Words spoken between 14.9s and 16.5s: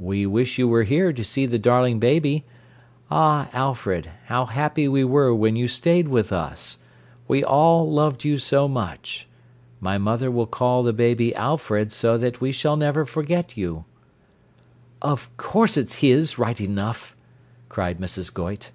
"Of course it's his